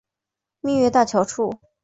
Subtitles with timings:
[0.61, 1.53] 蜜月大桥处。